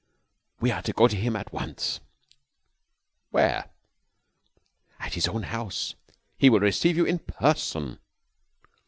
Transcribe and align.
We 0.59 0.71
are 0.71 0.81
to 0.81 0.93
go 0.93 1.07
to 1.07 1.15
him 1.15 1.35
at 1.35 1.53
once." 1.53 1.99
"Where?" 3.29 3.69
"At 4.99 5.13
his 5.13 5.27
own 5.27 5.43
house. 5.43 5.93
He 6.39 6.49
will 6.49 6.59
receive 6.59 6.97
you 6.97 7.05
in 7.05 7.19
person." 7.19 7.99